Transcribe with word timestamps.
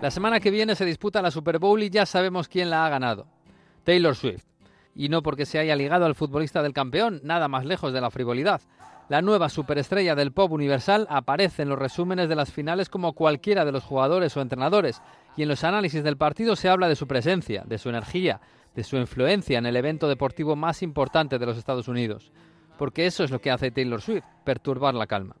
La 0.00 0.12
semana 0.12 0.38
que 0.38 0.52
viene 0.52 0.76
se 0.76 0.84
disputa 0.84 1.20
la 1.20 1.32
Super 1.32 1.58
Bowl 1.58 1.82
y 1.82 1.90
ya 1.90 2.06
sabemos 2.06 2.46
quién 2.46 2.70
la 2.70 2.86
ha 2.86 2.88
ganado. 2.88 3.26
Taylor 3.82 4.14
Swift. 4.14 4.44
Y 4.94 5.08
no 5.08 5.24
porque 5.24 5.44
se 5.44 5.58
haya 5.58 5.74
ligado 5.74 6.06
al 6.06 6.14
futbolista 6.14 6.62
del 6.62 6.72
campeón, 6.72 7.20
nada 7.24 7.48
más 7.48 7.66
lejos 7.66 7.92
de 7.92 8.00
la 8.00 8.12
frivolidad. 8.12 8.60
La 9.08 9.22
nueva 9.22 9.48
superestrella 9.48 10.14
del 10.14 10.30
pop 10.30 10.52
universal 10.52 11.08
aparece 11.10 11.62
en 11.62 11.68
los 11.68 11.80
resúmenes 11.80 12.28
de 12.28 12.36
las 12.36 12.52
finales 12.52 12.88
como 12.88 13.14
cualquiera 13.14 13.64
de 13.64 13.72
los 13.72 13.82
jugadores 13.82 14.36
o 14.36 14.40
entrenadores, 14.40 15.02
y 15.36 15.42
en 15.42 15.48
los 15.48 15.64
análisis 15.64 16.04
del 16.04 16.16
partido 16.16 16.54
se 16.54 16.68
habla 16.68 16.88
de 16.88 16.94
su 16.94 17.08
presencia, 17.08 17.64
de 17.66 17.78
su 17.78 17.88
energía, 17.88 18.40
de 18.76 18.84
su 18.84 18.98
influencia 18.98 19.58
en 19.58 19.66
el 19.66 19.76
evento 19.76 20.06
deportivo 20.08 20.54
más 20.54 20.82
importante 20.84 21.40
de 21.40 21.46
los 21.46 21.58
Estados 21.58 21.88
Unidos. 21.88 22.30
Porque 22.76 23.06
eso 23.06 23.24
es 23.24 23.32
lo 23.32 23.40
que 23.40 23.50
hace 23.50 23.72
Taylor 23.72 24.00
Swift, 24.00 24.26
perturbar 24.44 24.94
la 24.94 25.08
calma. 25.08 25.34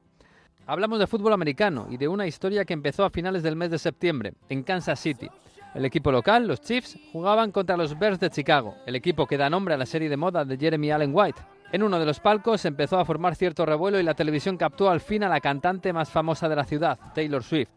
Hablamos 0.68 0.98
de 0.98 1.06
fútbol 1.06 1.32
americano 1.32 1.86
y 1.88 1.96
de 1.96 2.08
una 2.08 2.26
historia 2.26 2.66
que 2.66 2.74
empezó 2.74 3.02
a 3.02 3.08
finales 3.08 3.42
del 3.42 3.56
mes 3.56 3.70
de 3.70 3.78
septiembre, 3.78 4.34
en 4.50 4.62
Kansas 4.62 5.00
City. 5.00 5.26
El 5.74 5.86
equipo 5.86 6.12
local, 6.12 6.46
los 6.46 6.60
Chiefs, 6.60 6.98
jugaban 7.10 7.52
contra 7.52 7.78
los 7.78 7.98
Bears 7.98 8.20
de 8.20 8.28
Chicago, 8.28 8.74
el 8.84 8.94
equipo 8.94 9.26
que 9.26 9.38
da 9.38 9.48
nombre 9.48 9.72
a 9.72 9.78
la 9.78 9.86
serie 9.86 10.10
de 10.10 10.18
moda 10.18 10.44
de 10.44 10.58
Jeremy 10.58 10.90
Allen 10.90 11.12
White. 11.14 11.40
En 11.72 11.82
uno 11.82 11.98
de 11.98 12.04
los 12.04 12.20
palcos 12.20 12.66
empezó 12.66 12.98
a 12.98 13.06
formar 13.06 13.34
cierto 13.34 13.64
revuelo 13.64 13.98
y 13.98 14.02
la 14.02 14.12
televisión 14.12 14.58
captó 14.58 14.90
al 14.90 15.00
fin 15.00 15.24
a 15.24 15.30
la 15.30 15.40
cantante 15.40 15.90
más 15.94 16.10
famosa 16.10 16.50
de 16.50 16.56
la 16.56 16.64
ciudad, 16.64 16.98
Taylor 17.14 17.42
Swift, 17.42 17.70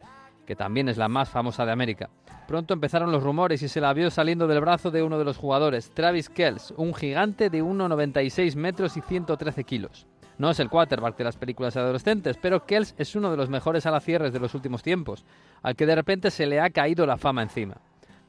que 0.46 0.58
también 0.58 0.90
es 0.90 0.98
la 0.98 1.08
más 1.08 1.30
famosa 1.30 1.66
de 1.66 1.72
América. 1.72 2.10
Pronto 2.46 2.74
empezaron 2.74 3.14
los 3.14 3.24
rumores 3.24 3.62
y 3.62 3.70
se 3.70 3.80
la 3.80 3.94
vio 3.94 4.12
saliendo 4.12 4.48
del 4.48 4.60
brazo 4.60 4.92
de 4.92 5.02
uno 5.02 5.18
de 5.18 5.24
los 5.24 5.38
jugadores, 5.38 5.92
Travis 5.92 6.28
Kells, 6.28 6.74
un 6.76 6.94
gigante 6.94 7.50
de 7.50 7.64
1,96 7.64 8.58
metros 8.58 8.98
y 8.98 9.02
113 9.02 9.64
kilos. 9.64 10.08
No 10.38 10.50
es 10.50 10.60
el 10.60 10.70
quarterback 10.70 11.18
de 11.18 11.24
las 11.24 11.38
películas 11.38 11.78
adolescentes, 11.78 12.38
pero 12.42 12.66
Kells 12.66 12.96
es 12.98 13.16
uno 13.16 13.30
de 13.30 13.38
los 13.38 13.50
mejores 13.50 13.86
alacierres 13.86 14.34
de 14.34 14.40
los 14.40 14.56
últimos 14.56 14.84
tiempos, 14.84 15.26
al 15.62 15.76
que 15.76 15.86
de 15.86 15.96
repente 15.96 16.32
se 16.32 16.46
le 16.46 16.60
ha 16.60 16.70
caído 16.70 17.06
la 17.06 17.18
fama 17.18 17.44
encima. 17.44 17.78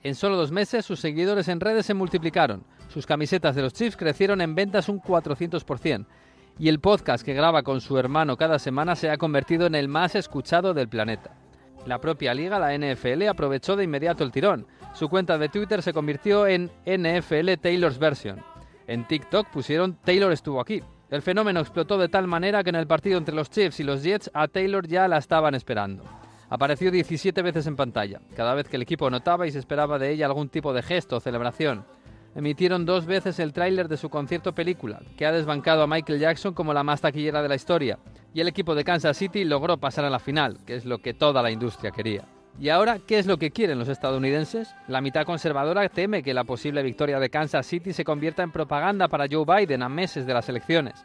En 0.02 0.14
solo 0.14 0.36
dos 0.36 0.50
meses 0.50 0.84
sus 0.84 1.00
seguidores 1.00 1.48
en 1.48 1.60
redes 1.60 1.86
se 1.86 1.94
multiplicaron, 1.94 2.64
sus 2.88 3.06
camisetas 3.06 3.54
de 3.54 3.62
los 3.62 3.72
Chiefs 3.72 3.96
crecieron 3.96 4.40
en 4.40 4.54
ventas 4.54 4.88
un 4.88 5.00
400%, 5.00 6.06
y 6.58 6.68
el 6.68 6.80
podcast 6.80 7.24
que 7.24 7.34
graba 7.34 7.62
con 7.62 7.80
su 7.80 7.96
hermano 7.96 8.36
cada 8.36 8.58
semana 8.58 8.96
se 8.96 9.10
ha 9.10 9.16
convertido 9.16 9.66
en 9.66 9.74
el 9.74 9.88
más 9.88 10.14
escuchado 10.14 10.74
del 10.74 10.88
planeta. 10.88 11.30
La 11.86 12.00
propia 12.00 12.34
liga, 12.34 12.58
la 12.58 12.76
NFL, 12.76 13.28
aprovechó 13.28 13.74
de 13.74 13.84
inmediato 13.84 14.22
el 14.22 14.30
tirón. 14.30 14.66
Su 14.94 15.08
cuenta 15.08 15.36
de 15.38 15.48
Twitter 15.48 15.82
se 15.82 15.92
convirtió 15.92 16.46
en 16.46 16.70
NFL 16.86 17.54
Taylor's 17.60 17.98
Version. 17.98 18.42
En 18.86 19.06
TikTok 19.06 19.48
pusieron 19.48 19.96
Taylor 20.04 20.30
estuvo 20.30 20.60
aquí. 20.60 20.82
El 21.12 21.20
fenómeno 21.20 21.60
explotó 21.60 21.98
de 21.98 22.08
tal 22.08 22.26
manera 22.26 22.64
que 22.64 22.70
en 22.70 22.76
el 22.76 22.86
partido 22.86 23.18
entre 23.18 23.34
los 23.34 23.50
Chiefs 23.50 23.80
y 23.80 23.82
los 23.82 24.02
Jets 24.02 24.30
a 24.32 24.48
Taylor 24.48 24.88
ya 24.88 25.06
la 25.08 25.18
estaban 25.18 25.54
esperando. 25.54 26.04
Apareció 26.48 26.90
17 26.90 27.42
veces 27.42 27.66
en 27.66 27.76
pantalla, 27.76 28.22
cada 28.34 28.54
vez 28.54 28.66
que 28.66 28.76
el 28.76 28.82
equipo 28.82 29.10
notaba 29.10 29.46
y 29.46 29.52
se 29.52 29.58
esperaba 29.58 29.98
de 29.98 30.10
ella 30.10 30.24
algún 30.24 30.48
tipo 30.48 30.72
de 30.72 30.80
gesto 30.80 31.16
o 31.16 31.20
celebración. 31.20 31.84
Emitieron 32.34 32.86
dos 32.86 33.04
veces 33.04 33.38
el 33.40 33.52
tráiler 33.52 33.88
de 33.88 33.98
su 33.98 34.08
concierto 34.08 34.54
película, 34.54 35.02
que 35.18 35.26
ha 35.26 35.32
desbancado 35.32 35.82
a 35.82 35.86
Michael 35.86 36.18
Jackson 36.18 36.54
como 36.54 36.72
la 36.72 36.82
más 36.82 37.02
taquillera 37.02 37.42
de 37.42 37.48
la 37.50 37.56
historia, 37.56 37.98
y 38.32 38.40
el 38.40 38.48
equipo 38.48 38.74
de 38.74 38.84
Kansas 38.84 39.18
City 39.18 39.44
logró 39.44 39.76
pasar 39.76 40.06
a 40.06 40.10
la 40.10 40.18
final, 40.18 40.64
que 40.64 40.76
es 40.76 40.86
lo 40.86 40.96
que 40.96 41.12
toda 41.12 41.42
la 41.42 41.50
industria 41.50 41.90
quería. 41.90 42.24
¿Y 42.60 42.68
ahora 42.68 42.98
qué 42.98 43.18
es 43.18 43.26
lo 43.26 43.38
que 43.38 43.50
quieren 43.50 43.78
los 43.78 43.88
estadounidenses? 43.88 44.74
La 44.86 45.00
mitad 45.00 45.24
conservadora 45.24 45.88
teme 45.88 46.22
que 46.22 46.34
la 46.34 46.44
posible 46.44 46.82
victoria 46.82 47.18
de 47.18 47.30
Kansas 47.30 47.66
City 47.66 47.92
se 47.92 48.04
convierta 48.04 48.42
en 48.42 48.52
propaganda 48.52 49.08
para 49.08 49.26
Joe 49.30 49.44
Biden 49.44 49.82
a 49.82 49.88
meses 49.88 50.26
de 50.26 50.34
las 50.34 50.48
elecciones. 50.48 51.04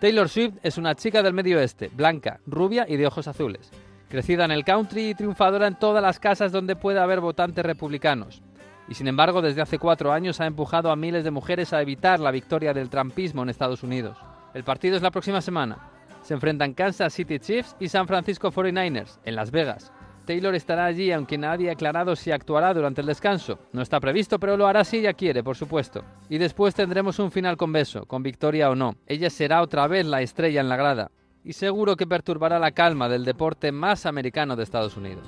Taylor 0.00 0.28
Swift 0.28 0.54
es 0.62 0.78
una 0.78 0.94
chica 0.94 1.22
del 1.22 1.34
medio 1.34 1.58
oeste, 1.58 1.90
blanca, 1.92 2.40
rubia 2.46 2.86
y 2.88 2.96
de 2.96 3.06
ojos 3.06 3.28
azules. 3.28 3.70
Crecida 4.08 4.44
en 4.44 4.50
el 4.50 4.64
country 4.64 5.10
y 5.10 5.14
triunfadora 5.14 5.66
en 5.66 5.78
todas 5.78 6.02
las 6.02 6.20
casas 6.20 6.52
donde 6.52 6.76
pueda 6.76 7.02
haber 7.02 7.20
votantes 7.20 7.64
republicanos. 7.66 8.42
Y 8.88 8.94
sin 8.94 9.08
embargo, 9.08 9.42
desde 9.42 9.62
hace 9.62 9.78
cuatro 9.78 10.12
años 10.12 10.40
ha 10.40 10.46
empujado 10.46 10.90
a 10.90 10.96
miles 10.96 11.24
de 11.24 11.30
mujeres 11.30 11.72
a 11.72 11.82
evitar 11.82 12.20
la 12.20 12.30
victoria 12.30 12.72
del 12.74 12.90
trumpismo 12.90 13.42
en 13.42 13.48
Estados 13.48 13.82
Unidos. 13.82 14.18
El 14.52 14.62
partido 14.62 14.96
es 14.96 15.02
la 15.02 15.10
próxima 15.10 15.40
semana. 15.40 15.90
Se 16.22 16.34
enfrentan 16.34 16.74
Kansas 16.74 17.12
City 17.12 17.38
Chiefs 17.38 17.74
y 17.80 17.88
San 17.88 18.06
Francisco 18.06 18.52
49ers, 18.52 19.18
en 19.24 19.34
Las 19.34 19.50
Vegas. 19.50 19.92
Taylor 20.24 20.54
estará 20.54 20.86
allí, 20.86 21.12
aunque 21.12 21.38
nadie 21.38 21.70
ha 21.70 21.72
aclarado 21.72 22.16
si 22.16 22.30
actuará 22.30 22.72
durante 22.72 23.00
el 23.00 23.06
descanso. 23.06 23.58
No 23.72 23.82
está 23.82 24.00
previsto, 24.00 24.38
pero 24.38 24.56
lo 24.56 24.66
hará 24.66 24.84
si 24.84 24.98
ella 24.98 25.12
quiere, 25.12 25.42
por 25.42 25.56
supuesto. 25.56 26.04
Y 26.28 26.38
después 26.38 26.74
tendremos 26.74 27.18
un 27.18 27.30
final 27.30 27.56
con 27.56 27.72
beso, 27.72 28.06
con 28.06 28.22
victoria 28.22 28.70
o 28.70 28.74
no. 28.74 28.96
Ella 29.06 29.30
será 29.30 29.62
otra 29.62 29.86
vez 29.86 30.06
la 30.06 30.22
estrella 30.22 30.60
en 30.60 30.68
la 30.68 30.76
grada 30.76 31.10
y 31.44 31.52
seguro 31.52 31.96
que 31.96 32.06
perturbará 32.06 32.58
la 32.58 32.72
calma 32.72 33.08
del 33.08 33.24
deporte 33.24 33.70
más 33.70 34.06
americano 34.06 34.56
de 34.56 34.64
Estados 34.64 34.96
Unidos. 34.96 35.26